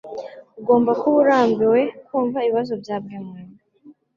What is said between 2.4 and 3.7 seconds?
ibibazo bya buri muntu